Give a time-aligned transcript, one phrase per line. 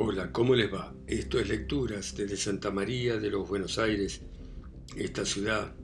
[0.00, 0.94] Hola, ¿cómo les va?
[1.08, 4.20] Esto es Lecturas desde Santa María de los Buenos Aires,
[4.96, 5.74] esta ciudad,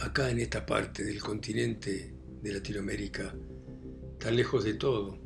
[0.00, 3.34] acá en esta parte del continente de Latinoamérica,
[4.18, 5.16] tan lejos de todo.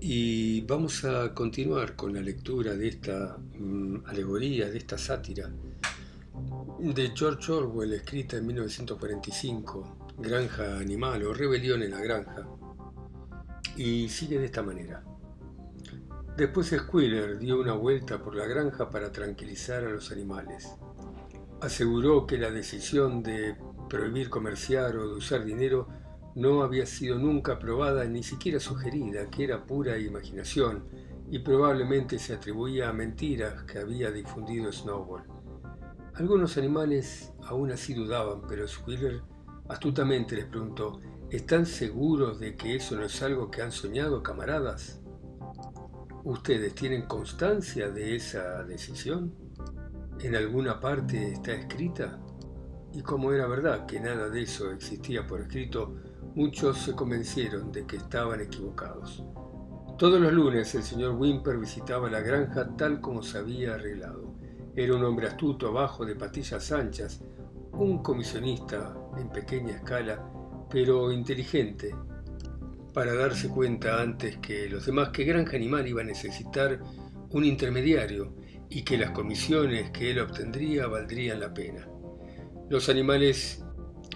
[0.00, 5.50] Y vamos a continuar con la lectura de esta mm, alegoría, de esta sátira
[6.78, 12.46] de George Orwell, escrita en 1945, Granja Animal o Rebelión en la Granja.
[13.76, 15.02] Y sigue de esta manera.
[16.36, 20.74] Después Squealer dio una vuelta por la granja para tranquilizar a los animales.
[21.60, 23.56] Aseguró que la decisión de
[23.88, 25.88] prohibir comerciar o de usar dinero
[26.34, 30.84] no había sido nunca probada ni siquiera sugerida, que era pura imaginación
[31.28, 35.24] y probablemente se atribuía a mentiras que había difundido Snowball.
[36.14, 39.22] Algunos animales aún así dudaban, pero Squealer
[39.68, 45.00] astutamente les preguntó, ¿están seguros de que eso no es algo que han soñado, camaradas?
[46.24, 49.32] ¿Ustedes tienen constancia de esa decisión?
[50.20, 52.20] ¿En alguna parte está escrita?
[52.92, 55.94] Y como era verdad que nada de eso existía por escrito,
[56.34, 59.24] muchos se convencieron de que estaban equivocados.
[59.96, 64.34] Todos los lunes el señor Wimper visitaba la granja tal como se había arreglado.
[64.76, 67.22] Era un hombre astuto abajo de patillas anchas,
[67.72, 70.22] un comisionista en pequeña escala,
[70.68, 71.94] pero inteligente
[72.92, 76.80] para darse cuenta antes que los demás que Granja Animal iba a necesitar
[77.30, 78.34] un intermediario
[78.68, 81.88] y que las comisiones que él obtendría valdrían la pena.
[82.68, 83.64] Los animales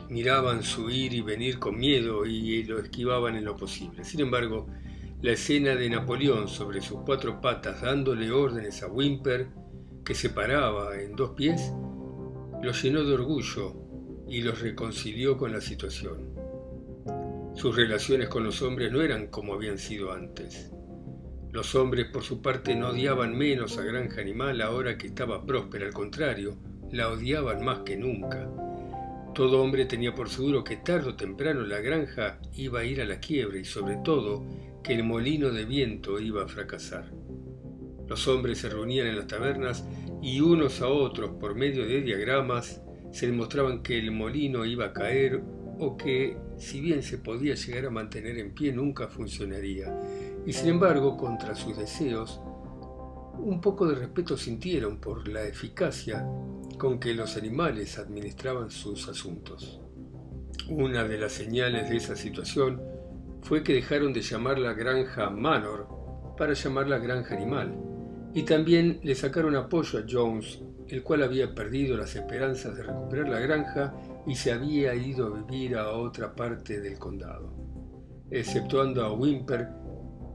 [0.08, 4.04] miraban su ir y venir con miedo y lo esquivaban en lo posible.
[4.04, 4.66] Sin embargo,
[5.22, 9.48] la escena de Napoleón sobre sus cuatro patas dándole órdenes a Wimper,
[10.04, 11.72] que se paraba en dos pies,
[12.62, 13.74] los llenó de orgullo
[14.28, 16.33] y los reconcilió con la situación.
[17.54, 20.70] Sus relaciones con los hombres no eran como habían sido antes.
[21.52, 25.86] Los hombres, por su parte, no odiaban menos a Granja Animal ahora que estaba próspera,
[25.86, 26.56] al contrario,
[26.90, 28.50] la odiaban más que nunca.
[29.34, 33.04] Todo hombre tenía por seguro que tarde o temprano la granja iba a ir a
[33.04, 34.44] la quiebra y sobre todo
[34.82, 37.12] que el molino de viento iba a fracasar.
[38.08, 39.84] Los hombres se reunían en las tabernas
[40.22, 42.82] y unos a otros, por medio de diagramas,
[43.12, 45.42] se demostraban que el molino iba a caer
[45.78, 49.92] o que, si bien se podía llegar a mantener en pie, nunca funcionaría.
[50.46, 52.40] Y sin embargo, contra sus deseos,
[53.38, 56.26] un poco de respeto sintieron por la eficacia
[56.78, 59.80] con que los animales administraban sus asuntos.
[60.68, 62.80] Una de las señales de esa situación
[63.42, 65.88] fue que dejaron de llamar la granja Manor
[66.38, 67.76] para llamarla granja animal,
[68.32, 73.28] y también le sacaron apoyo a Jones, el cual había perdido las esperanzas de recuperar
[73.28, 73.94] la granja
[74.26, 77.52] y se había ido a vivir a otra parte del condado.
[78.30, 79.68] Exceptuando a Wimper,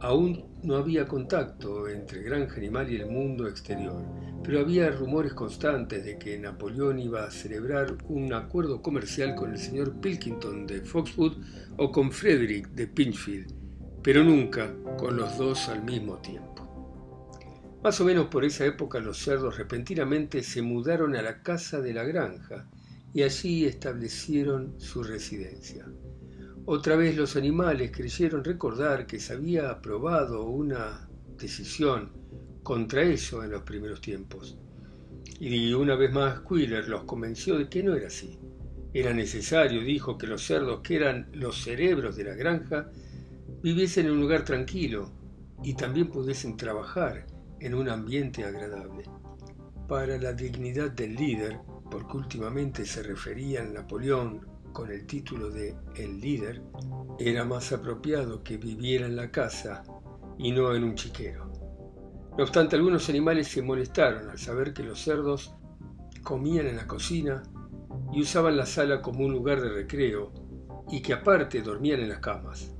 [0.01, 4.03] aún no había contacto entre Granja Animal y el mundo exterior,
[4.44, 9.57] pero había rumores constantes de que Napoleón iba a celebrar un acuerdo comercial con el
[9.57, 11.38] señor Pilkington de Foxwood
[11.77, 13.53] o con Frederick de Pinchfield,
[14.03, 16.50] pero nunca con los dos al mismo tiempo.
[17.83, 21.94] Más o menos por esa época los cerdos repentinamente se mudaron a la casa de
[21.94, 22.67] la granja,
[23.14, 25.86] y allí establecieron su residencia.
[26.66, 32.12] Otra vez los animales creyeron recordar que se había aprobado una decisión
[32.62, 34.58] contra eso en los primeros tiempos.
[35.40, 38.38] Y una vez más Quiller los convenció de que no era así.
[38.94, 42.90] Era necesario, dijo, que los cerdos, que eran los cerebros de la granja,
[43.64, 45.12] viviesen en un lugar tranquilo
[45.64, 47.25] y también pudiesen trabajar
[47.59, 49.03] en un ambiente agradable.
[49.88, 55.75] Para la dignidad del líder, porque últimamente se refería a Napoleón con el título de
[55.95, 56.61] el líder,
[57.17, 59.83] era más apropiado que viviera en la casa
[60.38, 61.51] y no en un chiquero.
[62.38, 65.53] No obstante, algunos animales se molestaron al saber que los cerdos
[66.23, 67.44] comían en la cocina
[68.13, 70.31] y usaban la sala como un lugar de recreo
[70.89, 72.74] y que aparte dormían en las camas.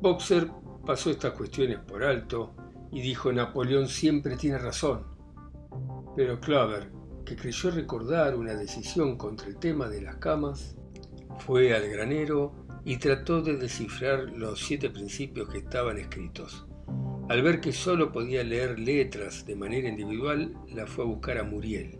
[0.00, 0.50] Boxer
[0.86, 2.54] pasó estas cuestiones por alto
[2.92, 5.04] y dijo Napoleón siempre tiene razón.
[6.16, 6.90] Pero Clover,
[7.24, 10.76] que creyó recordar una decisión contra el tema de las camas,
[11.38, 12.52] fue al granero
[12.84, 16.66] y trató de descifrar los siete principios que estaban escritos.
[17.28, 21.44] Al ver que solo podía leer letras de manera individual, la fue a buscar a
[21.44, 21.98] Muriel.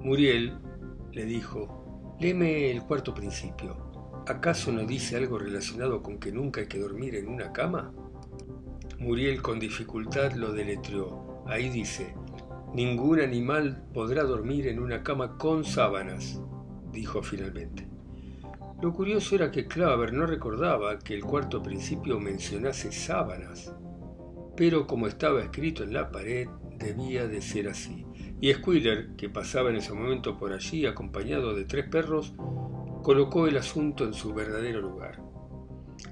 [0.00, 0.58] Muriel
[1.12, 3.76] le dijo, léeme el cuarto principio.
[4.26, 7.92] ¿Acaso no dice algo relacionado con que nunca hay que dormir en una cama?
[8.98, 11.44] Muriel con dificultad lo deletreó.
[11.46, 12.14] Ahí dice,
[12.74, 16.40] Ningún animal podrá dormir en una cama con sábanas,
[16.92, 17.88] dijo finalmente.
[18.80, 23.74] Lo curioso era que Claver no recordaba que el cuarto principio mencionase sábanas.
[24.56, 26.48] pero como estaba escrito en la pared,
[26.78, 28.04] debía de ser así.
[28.40, 32.34] Y Squiller, que pasaba en ese momento por allí acompañado de tres perros,
[33.02, 35.22] colocó el asunto en su verdadero lugar.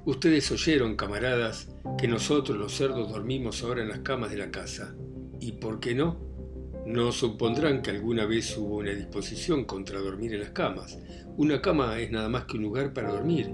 [0.04, 4.94] Ustedes oyeron, camaradas, que nosotros los cerdos dormimos ahora en las camas de la casa.
[5.40, 6.35] ¿Y por qué no?
[6.86, 10.96] No supondrán que alguna vez hubo una disposición contra dormir en las camas.
[11.36, 13.48] Una cama es nada más que un lugar para dormir.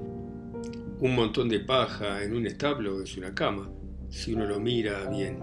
[1.01, 3.73] Un montón de paja en un establo es una cama,
[4.11, 5.41] si uno lo mira bien.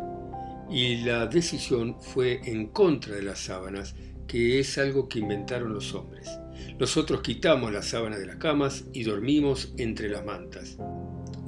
[0.69, 3.95] Y la decisión fue en contra de las sábanas,
[4.27, 6.29] que es algo que inventaron los hombres.
[6.77, 10.77] Nosotros quitamos las sábanas de las camas y dormimos entre las mantas.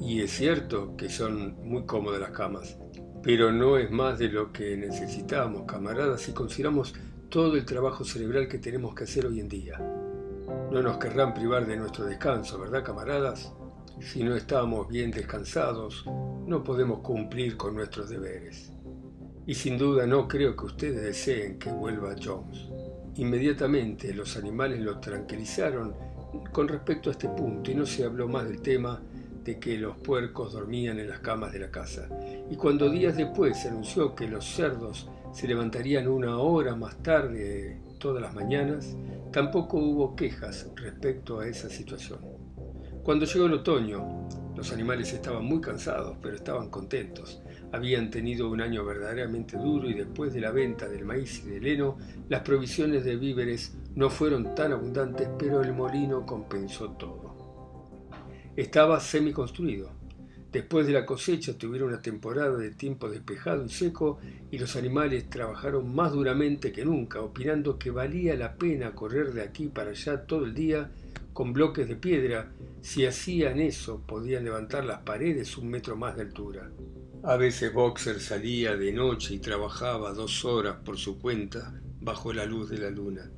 [0.00, 2.76] Y es cierto que son muy cómodas las camas,
[3.22, 6.94] pero no es más de lo que necesitamos, camaradas, si consideramos
[7.28, 9.78] todo el trabajo cerebral que tenemos que hacer hoy en día.
[10.70, 13.52] No nos querrán privar de nuestro descanso, ¿verdad, camaradas?
[14.00, 16.04] Si no estamos bien descansados,
[16.46, 18.72] no podemos cumplir con nuestros deberes.
[19.46, 22.68] Y sin duda no creo que ustedes deseen que vuelva Jones.
[23.16, 25.94] Inmediatamente los animales lo tranquilizaron
[26.52, 29.00] con respecto a este punto y no se habló más del tema
[29.44, 32.08] de que los puercos dormían en las camas de la casa.
[32.50, 37.80] Y cuando días después se anunció que los cerdos se levantarían una hora más tarde
[37.98, 38.96] todas las mañanas,
[39.32, 42.18] tampoco hubo quejas respecto a esa situación.
[43.02, 47.40] Cuando llegó el otoño, los animales estaban muy cansados, pero estaban contentos.
[47.72, 51.66] Habían tenido un año verdaderamente duro y después de la venta del maíz y del
[51.66, 51.96] heno,
[52.28, 57.21] las provisiones de víveres no fueron tan abundantes, pero el molino compensó todo.
[58.56, 59.90] Estaba semi-construido.
[60.52, 64.18] Después de la cosecha tuvieron una temporada de tiempo despejado y seco
[64.50, 69.40] y los animales trabajaron más duramente que nunca, opinando que valía la pena correr de
[69.40, 70.90] aquí para allá todo el día
[71.32, 72.52] con bloques de piedra.
[72.82, 76.70] Si hacían eso, podían levantar las paredes un metro más de altura.
[77.22, 82.44] A veces Boxer salía de noche y trabajaba dos horas por su cuenta bajo la
[82.44, 83.30] luz de la luna.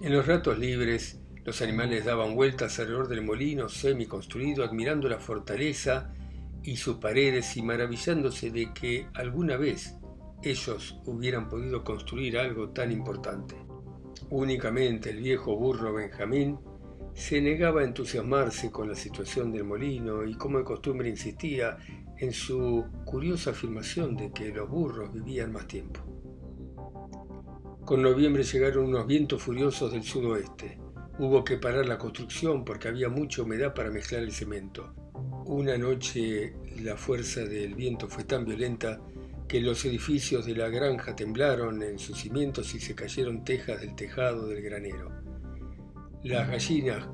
[0.00, 6.12] En los ratos libres, los animales daban vueltas alrededor del molino semi-construido, admirando la fortaleza
[6.62, 9.96] y sus paredes y maravillándose de que alguna vez
[10.42, 13.56] ellos hubieran podido construir algo tan importante.
[14.30, 16.58] Únicamente el viejo burro Benjamín
[17.14, 21.76] se negaba a entusiasmarse con la situación del molino y como de costumbre insistía
[22.18, 26.00] en su curiosa afirmación de que los burros vivían más tiempo.
[27.84, 30.81] Con noviembre llegaron unos vientos furiosos del sudoeste.
[31.18, 34.94] Hubo que parar la construcción porque había mucha humedad para mezclar el cemento.
[35.44, 38.98] Una noche la fuerza del viento fue tan violenta
[39.46, 43.94] que los edificios de la granja temblaron en sus cimientos y se cayeron tejas del
[43.94, 45.10] tejado del granero.
[46.22, 47.06] Las gallinas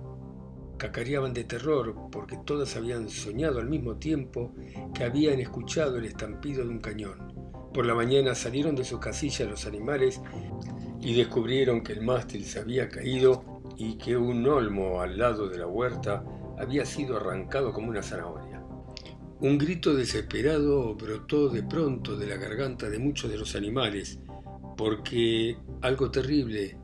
[0.77, 4.55] cacareaban de terror porque todas habían soñado al mismo tiempo
[4.95, 7.33] que habían escuchado el estampido de un cañón.
[7.75, 10.21] Por la mañana salieron de sus casillas los animales
[11.01, 15.59] y descubrieron que el mástil se había caído y que un olmo al lado de
[15.59, 16.25] la huerta
[16.59, 18.63] había sido arrancado como una zanahoria.
[19.41, 24.19] Un grito desesperado brotó de pronto de la garganta de muchos de los animales,
[24.77, 26.77] porque algo terrible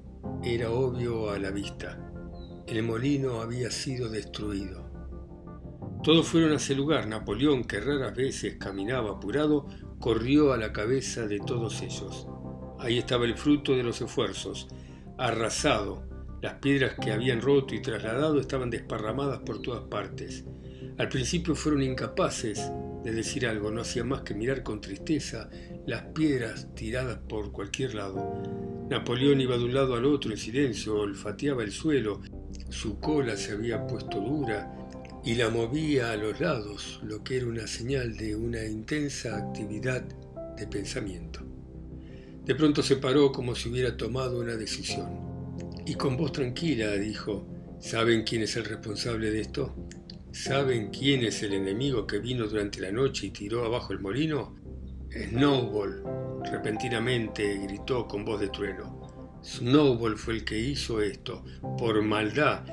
[0.45, 1.99] era obvio a la vista.
[2.69, 4.85] El molino había sido destruido.
[6.05, 7.09] Todos fueron a ese lugar.
[7.09, 9.67] Napoleón, que raras veces caminaba apurado,
[9.99, 12.29] corrió a la cabeza de todos ellos.
[12.79, 14.69] Ahí estaba el fruto de los esfuerzos,
[15.19, 16.14] arrasado.
[16.45, 20.45] Las piedras que habían roto y trasladado estaban desparramadas por todas partes.
[20.99, 22.71] Al principio fueron incapaces
[23.03, 25.49] de decir algo, no hacía más que mirar con tristeza
[25.87, 28.43] las piedras tiradas por cualquier lado.
[28.91, 32.21] Napoleón iba de un lado al otro en silencio, olfateaba el suelo,
[32.69, 34.71] su cola se había puesto dura
[35.25, 40.03] y la movía a los lados, lo que era una señal de una intensa actividad
[40.59, 41.41] de pensamiento.
[42.45, 45.24] De pronto se paró como si hubiera tomado una decisión
[45.87, 47.47] y con voz tranquila dijo,
[47.79, 49.75] ¿saben quién es el responsable de esto?
[50.33, 54.57] ¿Saben quién es el enemigo que vino durante la noche y tiró abajo el molino?
[55.11, 56.03] Snowball,
[56.51, 59.41] repentinamente gritó con voz de trueno.
[59.45, 61.45] Snowball fue el que hizo esto,
[61.79, 62.65] por maldad,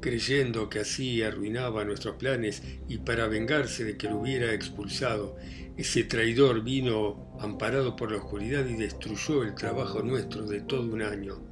[0.00, 5.36] creyendo que así arruinaba nuestros planes y para vengarse de que lo hubiera expulsado.
[5.76, 11.02] Ese traidor vino amparado por la oscuridad y destruyó el trabajo nuestro de todo un
[11.02, 11.45] año.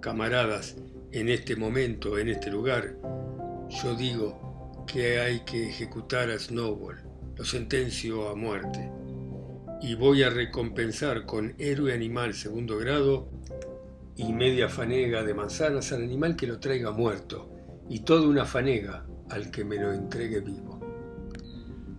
[0.00, 0.76] Camaradas,
[1.12, 2.96] en este momento, en este lugar,
[3.82, 6.96] yo digo que hay que ejecutar a Snowball,
[7.36, 8.90] lo sentencio a muerte,
[9.82, 13.28] y voy a recompensar con héroe animal segundo grado
[14.16, 17.50] y media fanega de manzanas al animal que lo traiga muerto,
[17.90, 20.80] y toda una fanega al que me lo entregue vivo.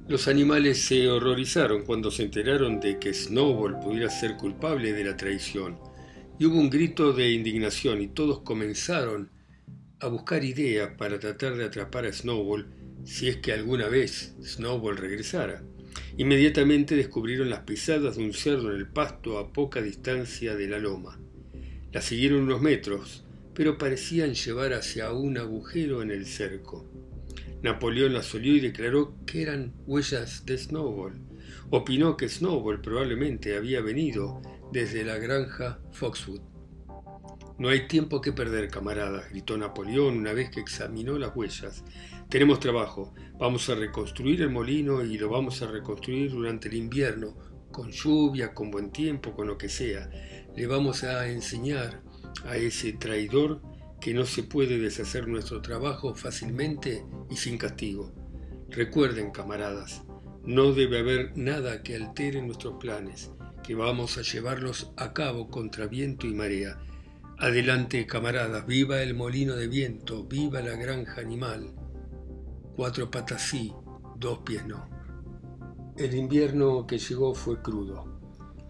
[0.07, 5.15] Los animales se horrorizaron cuando se enteraron de que Snowball pudiera ser culpable de la
[5.15, 5.77] traición,
[6.45, 9.29] hubo un grito de indignación y todos comenzaron
[9.99, 12.67] a buscar ideas para tratar de atrapar a Snowball
[13.03, 15.63] si es que alguna vez Snowball regresara.
[16.17, 20.79] Inmediatamente descubrieron las pisadas de un cerdo en el pasto a poca distancia de la
[20.79, 21.19] loma.
[21.91, 26.89] La siguieron unos metros, pero parecían llevar hacia un agujero en el cerco.
[27.61, 31.13] Napoleón las olió y declaró que eran huellas de Snowball.
[31.69, 36.41] Opinó que Snowball probablemente había venido desde la granja Foxwood.
[37.57, 41.83] No hay tiempo que perder, camaradas, gritó Napoleón una vez que examinó las huellas.
[42.29, 43.13] Tenemos trabajo.
[43.37, 47.35] Vamos a reconstruir el molino y lo vamos a reconstruir durante el invierno,
[47.71, 50.09] con lluvia, con buen tiempo, con lo que sea.
[50.55, 52.01] Le vamos a enseñar
[52.45, 53.61] a ese traidor
[53.99, 58.11] que no se puede deshacer nuestro trabajo fácilmente y sin castigo.
[58.69, 60.01] Recuerden, camaradas,
[60.43, 63.31] no debe haber nada que altere nuestros planes,
[63.71, 66.77] que vamos a llevarlos a cabo contra viento y marea.
[67.37, 71.71] Adelante, camaradas, viva el molino de viento, viva la granja animal.
[72.75, 73.73] Cuatro patas sí,
[74.17, 74.89] dos pies no.
[75.95, 78.19] El invierno que llegó fue crudo.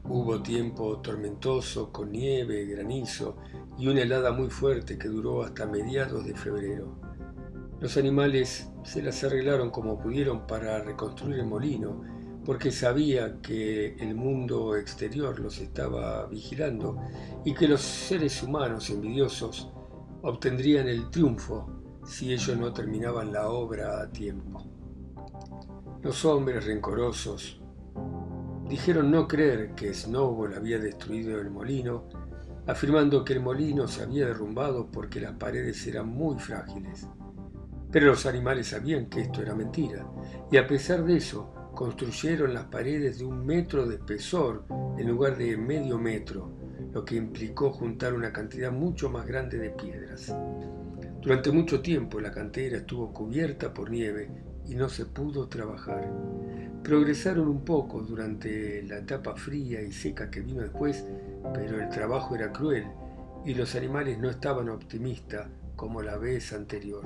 [0.04, 3.38] Hubo tiempo tormentoso con nieve, granizo
[3.80, 6.96] y una helada muy fuerte que duró hasta mediados de febrero.
[7.80, 12.04] Los animales se las arreglaron como pudieron para reconstruir el molino,
[12.46, 16.98] porque sabía que el mundo exterior los estaba vigilando
[17.46, 19.70] y que los seres humanos envidiosos
[20.24, 24.64] obtendrían el triunfo si ellos no terminaban la obra a tiempo.
[26.02, 27.62] Los hombres rencorosos
[28.68, 32.08] dijeron no creer que Snowball había destruido el molino,
[32.66, 37.08] afirmando que el molino se había derrumbado porque las paredes eran muy frágiles.
[37.92, 40.08] Pero los animales sabían que esto era mentira,
[40.50, 44.66] y a pesar de eso, construyeron las paredes de un metro de espesor
[45.00, 46.52] en lugar de medio metro,
[46.94, 50.32] lo que implicó juntar una cantidad mucho más grande de piedras.
[51.24, 54.30] Durante mucho tiempo la cantera estuvo cubierta por nieve
[54.68, 56.08] y no se pudo trabajar.
[56.84, 61.04] Progresaron un poco durante la etapa fría y seca que vino después,
[61.52, 62.86] pero el trabajo era cruel
[63.44, 67.04] y los animales no estaban optimistas como la vez anterior.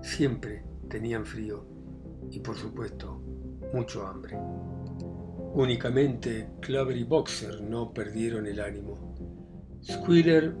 [0.00, 1.66] Siempre tenían frío
[2.30, 3.20] y por supuesto
[3.72, 4.36] mucho hambre.
[5.54, 9.14] Únicamente Clover y Boxer no perdieron el ánimo.
[9.82, 10.54] Squealer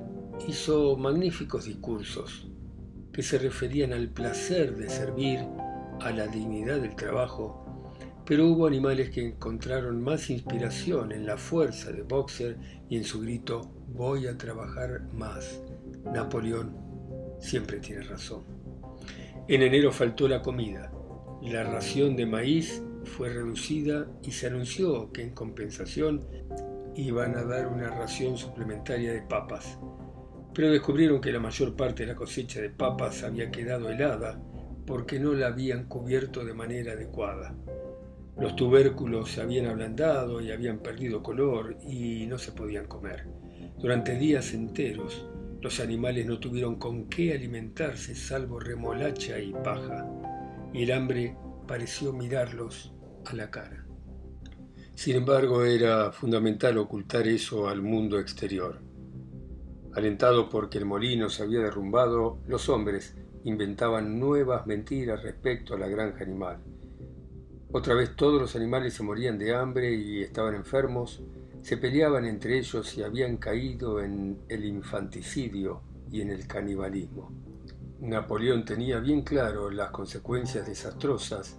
[0.46, 2.48] hizo magníficos discursos
[3.12, 5.40] que se referían al placer de servir,
[6.00, 7.62] a la dignidad del trabajo
[8.24, 12.56] pero hubo animales que encontraron más inspiración en la fuerza de Boxer
[12.88, 15.60] y en su grito voy a trabajar más.
[16.04, 16.76] Napoleón
[17.40, 18.44] siempre tiene razón.
[19.48, 20.92] En enero faltó la comida.
[21.42, 26.26] La ración de maíz fue reducida y se anunció que en compensación
[26.94, 29.78] iban a dar una ración suplementaria de papas.
[30.54, 34.40] Pero descubrieron que la mayor parte de la cosecha de papas había quedado helada
[34.86, 37.54] porque no la habían cubierto de manera adecuada.
[38.36, 43.26] Los tubérculos se habían ablandado y habían perdido color y no se podían comer.
[43.78, 45.26] Durante días enteros
[45.62, 50.04] los animales no tuvieron con qué alimentarse salvo remolacha y paja,
[50.72, 51.36] y el hambre
[51.72, 52.92] pareció mirarlos
[53.24, 53.86] a la cara.
[54.94, 58.78] Sin embargo, era fundamental ocultar eso al mundo exterior.
[59.94, 65.88] Alentado porque el molino se había derrumbado, los hombres inventaban nuevas mentiras respecto a la
[65.88, 66.60] granja animal
[67.74, 71.22] otra vez todos los animales se morían de hambre y estaban enfermos,
[71.62, 77.32] se peleaban entre ellos y habían caído en el infanticidio y en el canibalismo.
[78.00, 81.56] Napoleón tenía bien claro las consecuencias desastrosas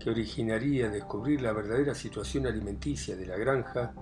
[0.00, 3.94] que originaría descubrir la verdadera situación alimenticia de la granja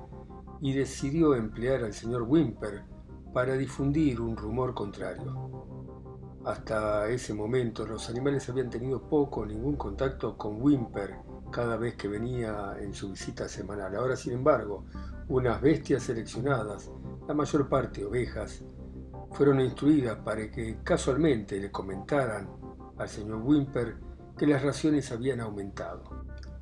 [0.61, 2.85] y decidió emplear al señor Wimper
[3.35, 5.69] para difundir un rumor contrario.
[6.45, 11.17] Hasta ese momento los animales habían tenido poco o ningún contacto con Wimper
[11.51, 13.95] cada vez que venía en su visita semanal.
[13.97, 14.87] Ahora, sin embargo,
[15.29, 16.91] unas bestias seleccionadas,
[17.27, 18.65] la mayor parte ovejas,
[19.33, 22.49] fueron instruidas para que casualmente le comentaran
[22.97, 24.08] al señor Wimper
[24.39, 26.05] que las raciones habían aumentado.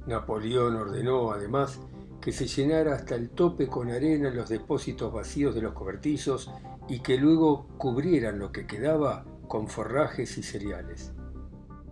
[0.06, 1.78] Napoleón ordenó, además,
[2.20, 6.50] que se llenara hasta el tope con arena los depósitos vacíos de los cobertizos
[6.88, 11.12] y que luego cubrieran lo que quedaba con forrajes y cereales.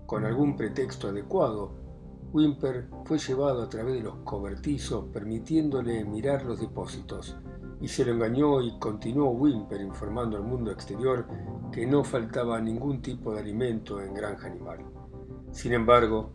[0.07, 1.73] Con algún pretexto adecuado,
[2.33, 7.37] Wimper fue llevado a través de los cobertizos permitiéndole mirar los depósitos,
[7.81, 11.27] y se lo engañó y continuó Wimper informando al mundo exterior
[11.71, 15.04] que no faltaba ningún tipo de alimento en granja animal.
[15.55, 16.33] Sin embargo,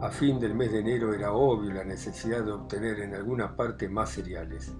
[0.00, 3.88] A fin del mes de enero era obvio la necesidad de obtener en alguna parte
[3.88, 4.74] más cereales.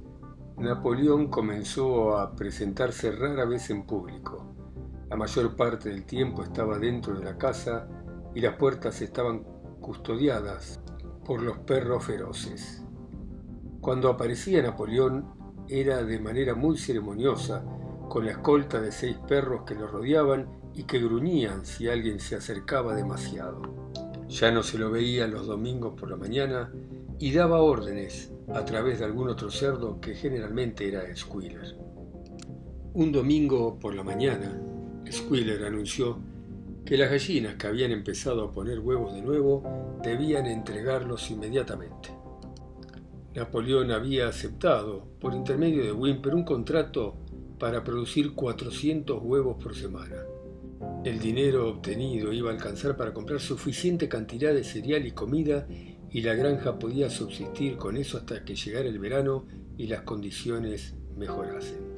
[0.59, 4.55] Napoleón comenzó a presentarse rara vez en público.
[5.09, 7.89] La mayor parte del tiempo estaba dentro de la casa
[8.35, 9.43] y las puertas estaban
[9.81, 10.81] custodiadas
[11.25, 12.85] por los perros feroces.
[13.81, 17.65] Cuando aparecía Napoleón era de manera muy ceremoniosa,
[18.09, 22.37] con la escolta de seis perros que lo rodeaban y que gruñían si alguien se
[22.37, 23.63] acercaba demasiado.
[24.29, 26.71] Ya no se lo veía los domingos por la mañana
[27.19, 31.77] y daba órdenes a través de algún otro cerdo que generalmente era Squiller.
[32.93, 34.61] Un domingo por la mañana,
[35.11, 36.19] Squiller anunció
[36.85, 42.11] que las gallinas que habían empezado a poner huevos de nuevo debían entregarlos inmediatamente.
[43.35, 47.17] Napoleón había aceptado, por intermedio de Wimper, un contrato
[47.59, 50.17] para producir 400 huevos por semana.
[51.07, 55.65] El dinero obtenido iba a alcanzar para comprar suficiente cantidad de cereal y comida
[56.11, 59.47] y la granja podía subsistir con eso hasta que llegara el verano
[59.79, 61.95] y las condiciones mejorasen.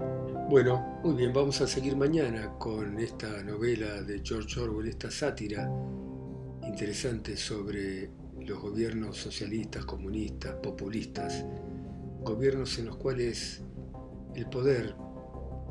[0.51, 5.73] Bueno, muy bien, vamos a seguir mañana con esta novela de George Orwell, esta sátira
[6.67, 8.11] interesante sobre
[8.47, 11.47] los gobiernos socialistas, comunistas, populistas,
[12.21, 13.63] gobiernos en los cuales
[14.35, 14.95] el poder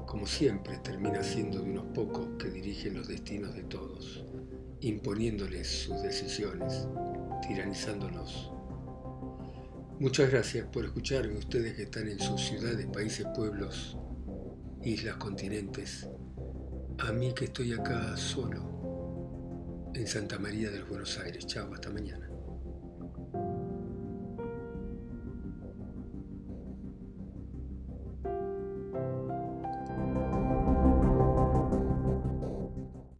[0.08, 4.26] como siempre, termina siendo de unos pocos que dirigen los destinos de todos,
[4.80, 6.88] imponiéndoles sus decisiones,
[7.46, 8.52] tiranizándolos.
[10.00, 13.98] Muchas gracias por escucharme, ustedes que están en sus ciudades, países, pueblos,
[14.82, 16.08] islas, continentes.
[17.00, 21.46] A mí que estoy acá solo, en Santa María de Buenos Aires.
[21.46, 22.27] Chao, hasta mañana.